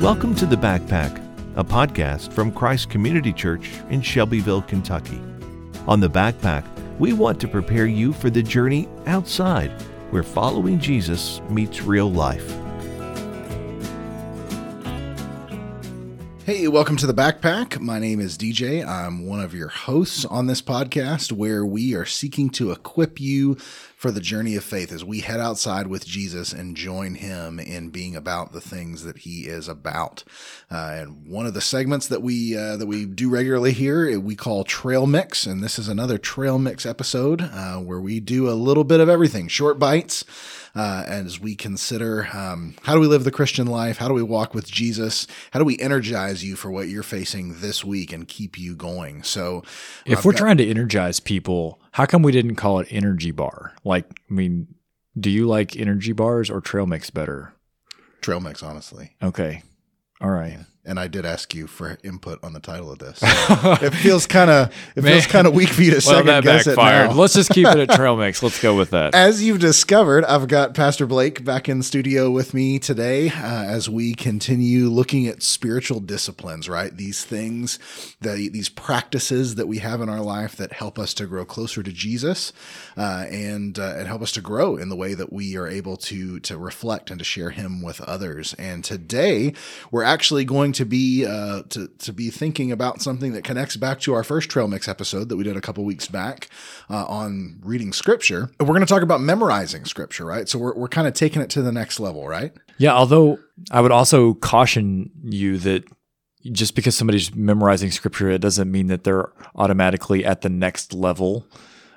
[0.00, 1.22] Welcome to The Backpack,
[1.56, 5.20] a podcast from Christ Community Church in Shelbyville, Kentucky.
[5.86, 6.64] On The Backpack,
[6.98, 9.70] we want to prepare you for the journey outside
[10.08, 12.50] where following Jesus meets real life.
[16.50, 17.78] Hey, welcome to the Backpack.
[17.78, 18.84] My name is DJ.
[18.84, 23.54] I'm one of your hosts on this podcast where we are seeking to equip you
[23.54, 27.90] for the journey of faith as we head outside with Jesus and join him in
[27.90, 30.24] being about the things that he is about.
[30.68, 34.34] Uh, and one of the segments that we uh, that we do regularly here we
[34.34, 38.58] call Trail Mix, and this is another Trail Mix episode uh, where we do a
[38.58, 40.24] little bit of everything, short bites.
[40.74, 43.96] Uh, as we consider um, how do we live the Christian life?
[43.98, 45.26] How do we walk with Jesus?
[45.50, 49.24] How do we energize you for what you're facing this week and keep you going?
[49.24, 49.64] So,
[50.06, 53.32] if I've we're got- trying to energize people, how come we didn't call it energy
[53.32, 53.72] bar?
[53.84, 54.72] Like, I mean,
[55.18, 57.52] do you like energy bars or trail mix better?
[58.20, 59.16] Trail Mix, honestly.
[59.22, 59.62] Okay.
[60.20, 60.58] All right.
[60.84, 63.20] And I did ask you for input on the title of this.
[63.22, 66.42] it feels kind of it feels kind of weak for you to Well, second that
[66.44, 67.10] guess it backfired.
[67.10, 67.16] now.
[67.16, 68.42] Let's just keep it at trail mix.
[68.42, 69.14] Let's go with that.
[69.14, 73.32] As you've discovered, I've got Pastor Blake back in the studio with me today uh,
[73.64, 76.96] as we continue looking at spiritual disciplines, right?
[76.96, 77.78] These things,
[78.20, 81.82] the, these practices that we have in our life that help us to grow closer
[81.82, 82.52] to Jesus
[82.96, 85.96] uh, and uh, and help us to grow in the way that we are able
[85.98, 88.54] to to reflect and to share Him with others.
[88.54, 89.52] And today,
[89.90, 94.00] we're actually going to be uh, to to be thinking about something that connects back
[94.00, 96.48] to our first Trail Mix episode that we did a couple weeks back
[96.88, 98.50] uh, on reading Scripture.
[98.58, 100.48] We're going to talk about memorizing Scripture, right?
[100.48, 102.52] So we're we're kind of taking it to the next level, right?
[102.78, 102.94] Yeah.
[102.94, 103.38] Although
[103.70, 105.84] I would also caution you that
[106.52, 111.46] just because somebody's memorizing scripture, it doesn't mean that they're automatically at the next level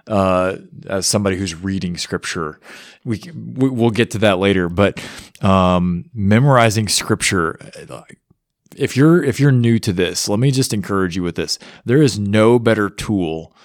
[0.08, 2.60] uh, as somebody who's reading scripture.
[3.06, 5.02] We, we we'll get to that later, but
[5.42, 7.58] um, memorizing scripture.
[8.78, 11.60] If you're if you're new to this, let me just encourage you with this.
[11.86, 13.56] There is no better tool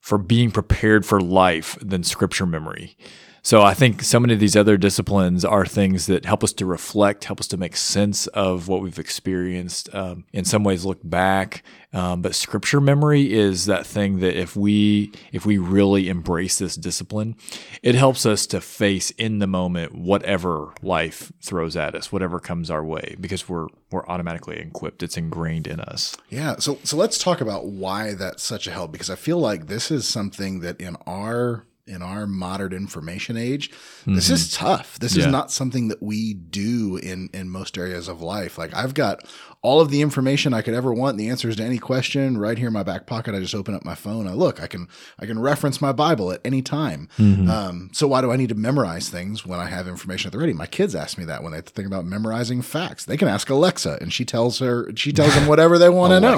[0.00, 2.96] for being prepared for life than scripture memory.
[3.46, 6.66] So I think so many of these other disciplines are things that help us to
[6.66, 9.88] reflect, help us to make sense of what we've experienced.
[9.94, 11.62] Um, in some ways, look back.
[11.92, 16.74] Um, but scripture memory is that thing that if we if we really embrace this
[16.74, 17.36] discipline,
[17.84, 22.68] it helps us to face in the moment whatever life throws at us, whatever comes
[22.68, 25.04] our way, because we're we're automatically equipped.
[25.04, 26.16] It's ingrained in us.
[26.30, 26.56] Yeah.
[26.58, 29.92] So so let's talk about why that's such a help because I feel like this
[29.92, 33.70] is something that in our in our modern information age,
[34.06, 34.98] this is tough.
[34.98, 38.58] This is not something that we do in in most areas of life.
[38.58, 39.24] Like I've got
[39.62, 42.68] all of the information I could ever want, the answers to any question right here
[42.68, 43.34] in my back pocket.
[43.34, 44.26] I just open up my phone.
[44.28, 44.60] I look.
[44.62, 44.88] I can
[45.18, 47.08] I can reference my Bible at any time.
[47.50, 50.38] Um, so why do I need to memorize things when I have information at the
[50.38, 50.52] ready?
[50.52, 53.04] My kids ask me that when they think about memorizing facts.
[53.04, 56.20] They can ask Alexa, and she tells her she tells them whatever they want to
[56.20, 56.36] know.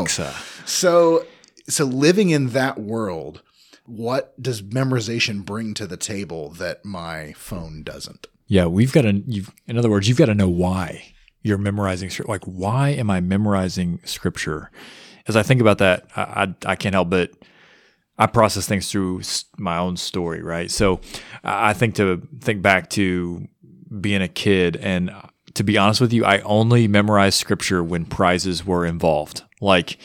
[0.66, 1.26] So,
[1.68, 3.42] so living in that world,
[3.88, 8.26] what does memorization bring to the table that my phone doesn't?
[8.46, 9.22] Yeah, we've got to.
[9.26, 11.12] You've, in other words, you've got to know why
[11.42, 12.10] you're memorizing.
[12.10, 14.70] scrip- Like, why am I memorizing scripture?
[15.26, 17.30] As I think about that, I, I, I can't help but
[18.18, 19.22] I process things through
[19.58, 20.70] my own story, right?
[20.70, 21.00] So,
[21.44, 23.46] I think to think back to
[24.00, 25.10] being a kid, and
[25.54, 29.42] to be honest with you, I only memorized scripture when prizes were involved.
[29.60, 29.98] Like,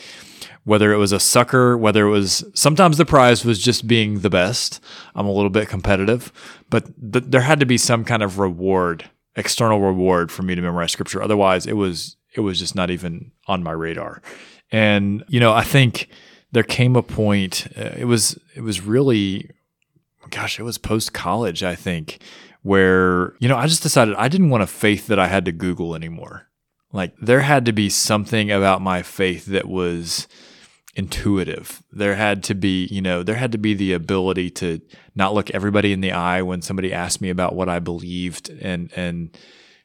[0.64, 4.30] whether it was a sucker, whether it was sometimes the prize was just being the
[4.30, 4.82] best.
[5.14, 6.32] I'm a little bit competitive,
[6.70, 10.62] but th- there had to be some kind of reward, external reward for me to
[10.62, 11.22] memorize scripture.
[11.22, 14.22] Otherwise, it was it was just not even on my radar.
[14.72, 16.08] And you know, I think
[16.52, 17.66] there came a point.
[17.76, 19.50] Uh, it was it was really,
[20.30, 21.62] gosh, it was post college.
[21.62, 22.20] I think
[22.62, 25.52] where you know I just decided I didn't want a faith that I had to
[25.52, 26.48] Google anymore.
[26.90, 30.26] Like there had to be something about my faith that was
[30.96, 31.82] intuitive.
[31.92, 34.80] There had to be, you know, there had to be the ability to
[35.14, 38.92] not look everybody in the eye when somebody asked me about what I believed and
[38.96, 39.36] and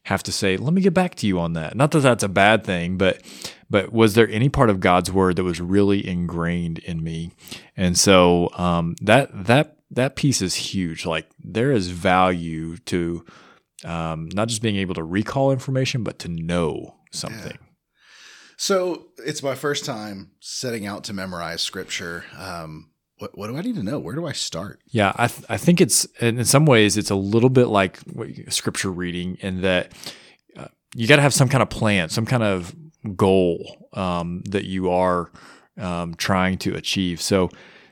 [0.03, 2.29] have to say, "Let me get back to you on that." Not that that's a
[2.29, 3.21] bad thing, but
[3.69, 7.31] but was there any part of God's word that was really ingrained in me?
[7.75, 11.05] And so um, that that that piece is huge.
[11.05, 13.25] Like there is value to
[13.83, 17.57] um, not just being able to recall information, but to know something.
[18.59, 22.25] So it's my first time setting out to memorize scripture.
[22.37, 23.99] Um, what, what do I need to know?
[23.99, 24.81] Where do I start?
[24.87, 27.99] Yeah, I th- I think it's in some ways it's a little bit like
[28.49, 29.93] scripture reading in that
[30.57, 32.75] uh, you got to have some kind of plan, some kind of
[33.15, 35.31] goal um, that you are
[35.77, 37.21] um, trying to achieve.
[37.21, 37.49] So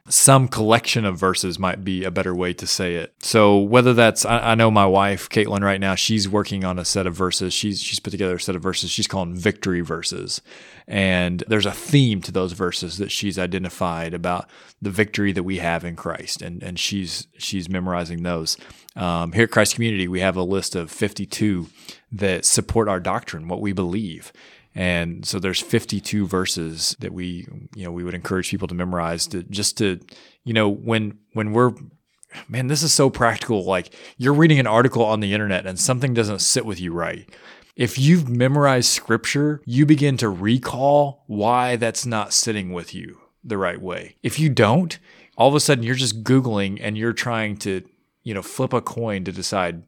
[0.09, 3.13] some collection of verses might be a better way to say it.
[3.19, 6.85] So whether that's, I, I, know my wife Caitlin right now, she's working on a
[6.85, 7.53] set of verses.
[7.53, 8.89] She's she's put together a set of verses.
[8.89, 10.41] She's calling victory verses,
[10.87, 14.49] and there's a theme to those verses that she's identified about
[14.81, 18.57] the victory that we have in Christ, and and she's she's memorizing those.
[18.95, 21.67] Um, here at Christ Community, we have a list of 52
[22.11, 24.31] that support our doctrine, what we believe.
[24.77, 29.25] And so there's 52 verses that we, you know, we would encourage people to memorize
[29.27, 29.99] to just to,
[30.43, 31.73] you know, when when we're
[32.47, 33.65] man, this is so practical.
[33.65, 37.27] Like you're reading an article on the internet and something doesn't sit with you right.
[37.75, 43.57] If you've memorized scripture, you begin to recall why that's not sitting with you the
[43.57, 44.15] right way.
[44.21, 44.99] If you don't,
[45.37, 47.81] all of a sudden you're just Googling and you're trying to,
[48.21, 49.81] you know, flip a coin to decide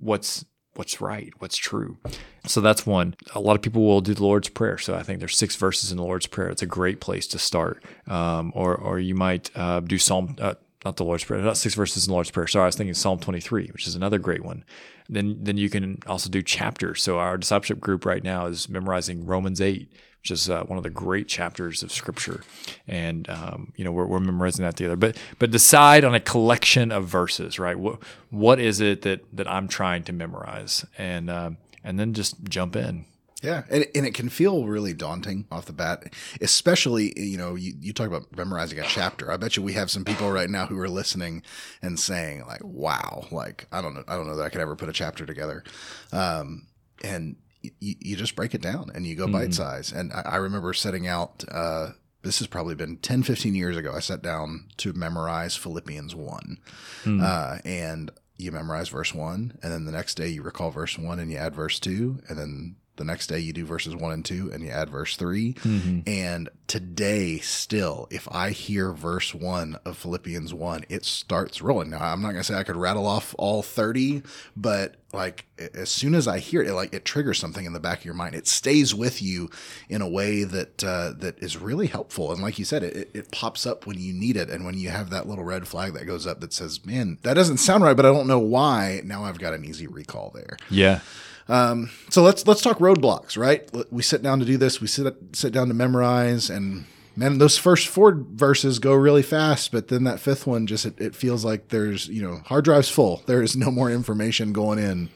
[0.00, 1.98] what's what's right, what's true.
[2.46, 3.14] So that's one.
[3.34, 4.78] A lot of people will do the Lord's Prayer.
[4.78, 6.48] So I think there's six verses in the Lord's Prayer.
[6.48, 7.82] It's a great place to start.
[8.06, 10.36] Um, or or you might uh, do Psalm.
[10.40, 10.54] Uh,
[10.84, 12.48] not the Lord's Prayer, not six verses in the Lord's Prayer.
[12.48, 14.64] Sorry, I was thinking Psalm 23, which is another great one.
[15.08, 17.02] Then then you can also do chapters.
[17.02, 19.92] So our discipleship group right now is memorizing Romans 8,
[20.22, 22.42] which is uh, one of the great chapters of Scripture,
[22.86, 24.94] and um, you know we're, we're, memorizing that together.
[24.94, 27.76] But but decide on a collection of verses, right?
[27.76, 27.98] What
[28.30, 32.76] what is it that that I'm trying to memorize, and um, and then just jump
[32.76, 33.04] in.
[33.42, 37.72] Yeah, and, and it can feel really daunting off the bat, especially you know you,
[37.80, 39.32] you talk about memorizing a chapter.
[39.32, 41.42] I bet you we have some people right now who are listening
[41.82, 44.76] and saying like, "Wow, like I don't know, I don't know that I could ever
[44.76, 45.64] put a chapter together,"
[46.12, 46.68] um,
[47.02, 49.32] and you, you just break it down and you go mm-hmm.
[49.32, 49.92] bite size.
[49.92, 51.90] And I, I, remember setting out, uh,
[52.22, 53.92] this has probably been 10, 15 years ago.
[53.94, 56.58] I sat down to memorize Philippians 1.
[57.04, 57.22] Mm.
[57.22, 59.58] Uh, and you memorize verse 1.
[59.62, 62.22] And then the next day you recall verse 1 and you add verse 2.
[62.28, 65.16] And then the next day you do verses one and two and you add verse
[65.16, 66.00] 3 mm-hmm.
[66.06, 71.90] And today, still, if I hear verse one of Philippians one, it starts rolling.
[71.90, 74.22] Now, I'm not going to say I could rattle off all 30,
[74.56, 77.80] but like as soon as I hear it, it, like it triggers something in the
[77.80, 78.36] back of your mind.
[78.36, 79.50] It stays with you
[79.88, 82.32] in a way that uh, that is really helpful.
[82.32, 84.90] And like you said, it, it pops up when you need it, and when you
[84.90, 87.96] have that little red flag that goes up that says, "Man, that doesn't sound right,"
[87.96, 89.02] but I don't know why.
[89.04, 90.56] Now I've got an easy recall there.
[90.70, 91.00] Yeah.
[91.48, 93.68] Um, so let's let's talk roadblocks, right?
[93.90, 94.80] We sit down to do this.
[94.80, 96.84] We sit sit down to memorize, and
[97.16, 101.00] man, those first four verses go really fast, but then that fifth one just it,
[101.00, 103.22] it feels like there's you know hard drive's full.
[103.26, 105.10] There is no more information going in.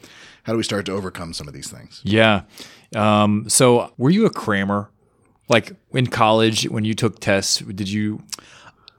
[0.44, 2.00] How do we start to overcome some of these things?
[2.04, 2.42] Yeah.
[2.94, 4.90] Um, so were you a crammer?
[5.48, 8.22] Like in college when you took tests, did you?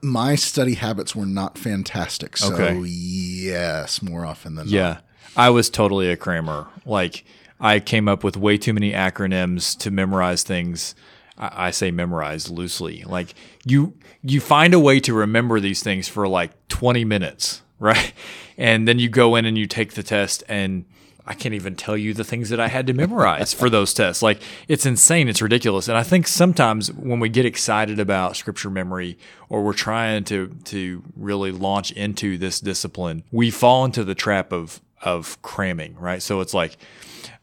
[0.00, 2.36] My study habits were not fantastic.
[2.36, 2.78] So okay.
[2.78, 4.82] yes, more often than yeah.
[4.82, 5.04] Not.
[5.36, 6.68] I was totally a crammer.
[6.84, 7.24] Like
[7.60, 10.94] I came up with way too many acronyms to memorize things.
[11.36, 13.04] I, I say memorize loosely.
[13.04, 13.34] Like
[13.64, 18.12] you you find a way to remember these things for like 20 minutes, right?
[18.56, 20.84] And then you go in and you take the test and
[21.28, 24.22] I can't even tell you the things that I had to memorize for those tests.
[24.22, 25.86] Like it's insane, it's ridiculous.
[25.86, 29.18] And I think sometimes when we get excited about scripture memory
[29.50, 34.52] or we're trying to to really launch into this discipline, we fall into the trap
[34.52, 36.22] of of cramming, right?
[36.22, 36.76] So it's like,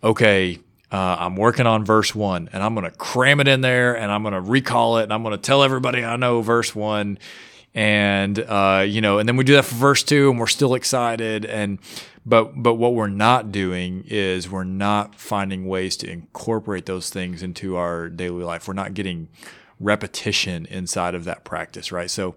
[0.03, 0.59] okay,
[0.91, 4.11] uh, I'm working on verse one and I'm going to cram it in there and
[4.11, 7.17] I'm going to recall it and I'm going to tell everybody I know verse one.
[7.73, 10.75] And, uh, you know, and then we do that for verse two and we're still
[10.75, 11.43] excited.
[11.45, 11.79] And,
[12.25, 17.43] but, but what we're not doing is we're not finding ways to incorporate those things
[17.43, 18.67] into our daily life.
[18.67, 19.27] We're not getting
[19.79, 22.09] repetition inside of that practice, right?
[22.09, 22.35] So,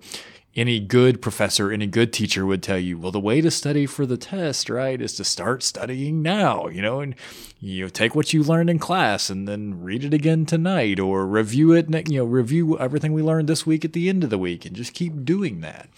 [0.57, 4.07] any good professor, any good teacher would tell you, well, the way to study for
[4.07, 7.15] the test, right, is to start studying now, you know, and
[7.61, 11.73] you take what you learned in class and then read it again tonight or review
[11.73, 14.65] it, you know, review everything we learned this week at the end of the week
[14.65, 15.89] and just keep doing that.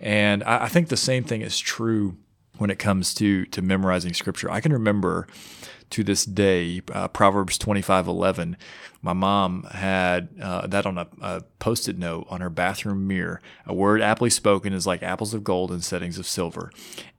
[0.00, 2.16] And I, I think the same thing is true
[2.56, 4.50] when it comes to to memorizing scripture.
[4.50, 5.26] I can remember
[5.90, 8.56] to this day uh, Proverbs twenty five eleven
[9.00, 13.40] my mom had uh, that on a, a post-it note on her bathroom mirror.
[13.66, 16.72] A word aptly spoken is like apples of gold in settings of silver,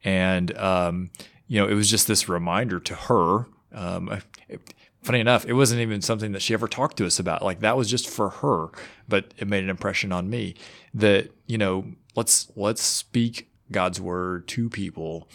[0.04, 1.10] and um,
[1.48, 3.46] you know it was just this reminder to her.
[3.72, 4.74] Um, it,
[5.04, 7.44] funny enough, it wasn't even something that she ever talked to us about.
[7.44, 8.68] Like that was just for her,
[9.08, 10.56] but it made an impression on me
[10.94, 11.86] that you know
[12.16, 15.28] let's let's speak God's word to people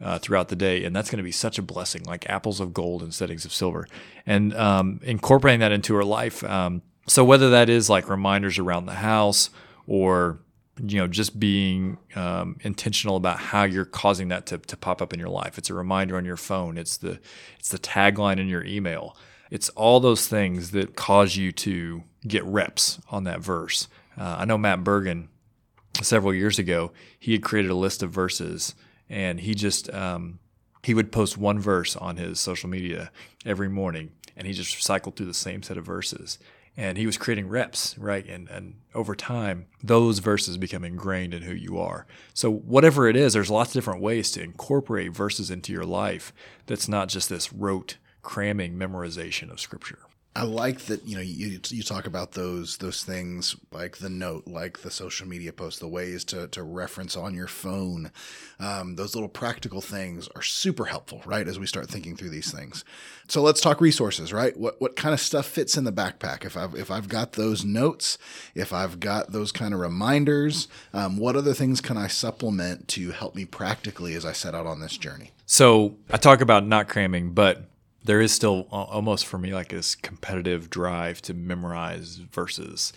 [0.00, 2.72] uh, throughout the day, and that's going to be such a blessing, like apples of
[2.72, 3.86] gold and settings of silver,
[4.26, 6.42] and um, incorporating that into her life.
[6.44, 9.50] Um, so whether that is like reminders around the house
[9.86, 10.40] or
[10.82, 15.12] you know just being um, intentional about how you're causing that to, to pop up
[15.12, 15.58] in your life.
[15.58, 16.78] It's a reminder on your phone.
[16.78, 17.18] It's the
[17.58, 19.16] it's the tagline in your email.
[19.50, 23.88] It's all those things that cause you to get reps on that verse.
[24.16, 25.28] Uh, i know matt bergen
[26.00, 28.74] several years ago, he had created a list of verses,
[29.08, 30.38] and he just um,
[30.82, 33.10] he would post one verse on his social media
[33.44, 36.38] every morning, and he just cycled through the same set of verses.
[36.74, 38.26] And he was creating reps, right?
[38.26, 42.06] And and over time, those verses become ingrained in who you are.
[42.32, 46.32] So whatever it is, there's lots of different ways to incorporate verses into your life.
[46.66, 49.98] That's not just this rote cramming memorization of scripture.
[50.34, 54.46] I like that you know you you talk about those those things like the note,
[54.46, 58.10] like the social media post, the ways to to reference on your phone.
[58.58, 61.46] Um, those little practical things are super helpful, right?
[61.46, 62.82] As we start thinking through these things.
[63.28, 64.56] So let's talk resources, right?
[64.56, 66.46] What what kind of stuff fits in the backpack?
[66.46, 68.16] If I've if I've got those notes,
[68.54, 73.10] if I've got those kind of reminders, um, what other things can I supplement to
[73.10, 75.32] help me practically as I set out on this journey?
[75.44, 77.66] So I talk about not cramming, but
[78.04, 82.92] there is still almost for me like this competitive drive to memorize verses.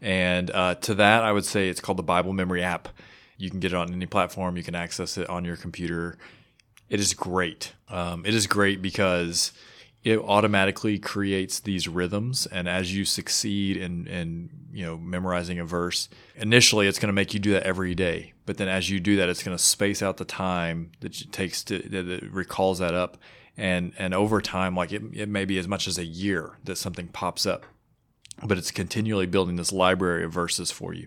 [0.00, 2.88] And uh, to that, I would say it's called the Bible Memory app.
[3.36, 6.18] You can get it on any platform, you can access it on your computer.
[6.88, 7.72] It is great.
[7.88, 9.52] Um, it is great because
[10.02, 15.64] it automatically creates these rhythms and as you succeed in, in you know memorizing a
[15.64, 18.98] verse initially it's going to make you do that every day but then as you
[18.98, 22.32] do that it's going to space out the time that it takes to that it
[22.32, 23.18] recalls that up
[23.56, 26.76] and and over time like it, it may be as much as a year that
[26.76, 27.66] something pops up
[28.42, 31.06] but it's continually building this library of verses for you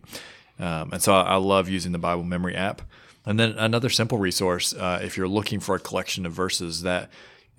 [0.59, 2.81] um, and so I, I, love using the bible memory app
[3.25, 7.09] and then another simple resource uh, if you're looking for a collection of verses that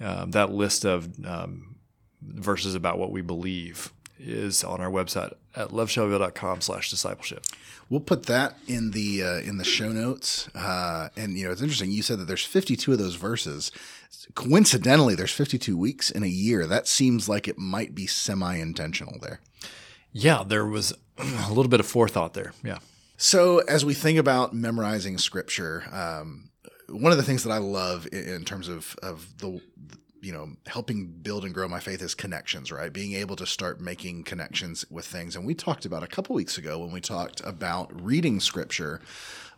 [0.00, 1.76] um, that list of um,
[2.22, 7.44] verses about what we believe is on our website at loveshelbyville.com slash discipleship
[7.90, 10.48] We'll put that in the uh, in the show notes.
[10.54, 11.90] Uh, and you know, it's interesting.
[11.90, 13.70] You said that there's 52 of those verses.
[14.34, 16.66] Coincidentally, there's 52 weeks in a year.
[16.66, 19.40] That seems like it might be semi-intentional there.
[20.12, 22.52] Yeah, there was a little bit of forethought there.
[22.62, 22.78] Yeah.
[23.16, 26.50] So as we think about memorizing scripture, um,
[26.88, 29.60] one of the things that I love in, in terms of of the
[30.24, 32.92] you know helping build and grow my faith is connections right?
[32.92, 35.36] Being able to start making connections with things.
[35.36, 39.00] And we talked about a couple weeks ago when we talked about reading scripture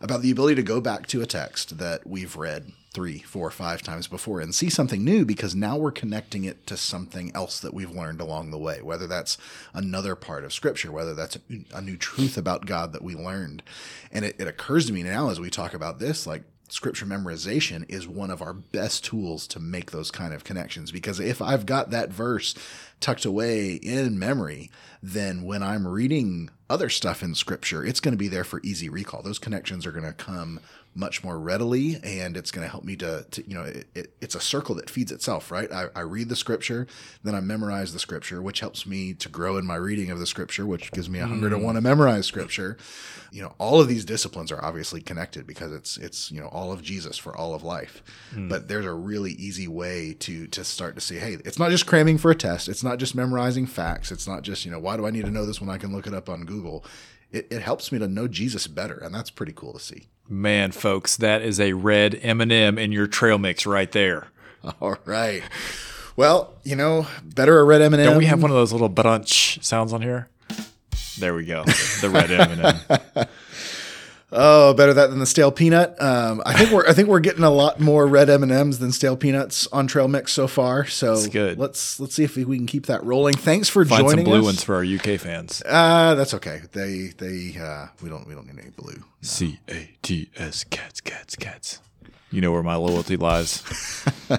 [0.01, 3.81] about the ability to go back to a text that we've read three four five
[3.81, 7.73] times before and see something new because now we're connecting it to something else that
[7.73, 9.37] we've learned along the way whether that's
[9.73, 11.37] another part of scripture whether that's
[11.73, 13.63] a, new truth about god that we learned.
[14.11, 17.85] And it, it occurs to me now as we talk about this like scripture memorization
[17.89, 21.65] is one of our best tools to make those kind of connections because if I've
[21.65, 22.55] got that verse
[22.99, 24.69] tucked away in memory,
[25.01, 28.89] then when I'm reading other stuff in scripture, it's going to be there for easy
[28.89, 29.21] recall.
[29.21, 30.59] Those connections are going to come
[30.97, 34.13] much more readily and it's going to help me to, to you know it, it,
[34.19, 36.87] it's a circle that feeds itself right I, I, read the scripture
[37.23, 40.25] then i memorize the scripture which helps me to grow in my reading of the
[40.25, 41.51] scripture which gives me a hunger mm.
[41.51, 42.77] to want to memorize scripture
[43.31, 46.71] you know all of these disciplines are obviously connected because it's it's you know all
[46.71, 48.01] of jesus for all of life
[48.33, 48.49] mm.
[48.49, 51.85] but there's a really easy way to to start to see hey it's not just
[51.85, 54.97] cramming for a test it's not just memorizing facts it's not just you know why
[54.97, 56.83] do i need to know this when i can look it up on google
[57.31, 60.71] it, it helps me to know jesus better and that's pretty cool to see Man,
[60.73, 64.27] folks, that is a red M&M in your trail mix right there.
[64.81, 65.41] All right.
[66.17, 68.03] Well, you know, better a red M&M.
[68.03, 70.27] Don't we have one of those little brunch sounds on here?
[71.17, 71.63] There we go.
[71.63, 73.27] The red M&M.
[74.29, 75.95] Oh, better that than the stale peanut.
[76.01, 78.79] Um, I think we're I think we're getting a lot more red M and M's
[78.79, 80.85] than stale peanuts on trail mix so far.
[80.85, 81.57] So that's good.
[81.57, 83.35] Let's let's see if we can keep that rolling.
[83.35, 84.45] Thanks for Find joining some blue us.
[84.45, 85.63] ones for our UK fans.
[85.65, 86.61] Uh that's okay.
[86.73, 89.01] They they uh, we don't we don't need any blue.
[89.21, 91.79] C A T S cats cats cats.
[92.29, 93.63] You know where my loyalty lies.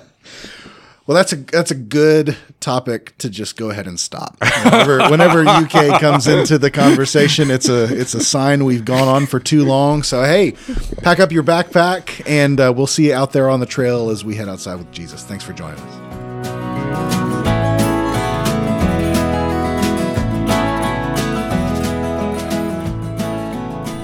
[1.08, 4.36] Well, that's a that's a good topic to just go ahead and stop.
[4.62, 9.24] Whenever, whenever UK comes into the conversation, it's a it's a sign we've gone on
[9.24, 10.02] for too long.
[10.02, 10.52] So hey,
[10.98, 14.22] pack up your backpack, and uh, we'll see you out there on the trail as
[14.22, 15.24] we head outside with Jesus.
[15.24, 15.94] Thanks for joining us.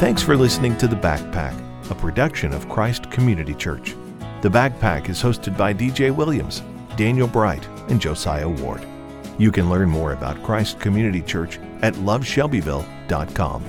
[0.00, 3.94] Thanks for listening to The Backpack, a production of Christ Community Church.
[4.40, 6.62] The Backpack is hosted by DJ Williams
[6.96, 8.86] Daniel Bright, and Josiah Ward.
[9.38, 13.64] You can learn more about Christ Community Church at loveshelbyville.com.